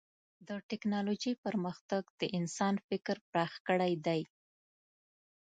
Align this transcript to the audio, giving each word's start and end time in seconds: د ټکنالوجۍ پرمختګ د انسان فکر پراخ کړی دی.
د 0.47 0.49
ټکنالوجۍ 0.69 1.33
پرمختګ 1.45 2.03
د 2.19 2.21
انسان 2.37 2.75
فکر 2.87 3.15
پراخ 3.29 3.53
کړی 3.67 3.93
دی. 4.05 4.21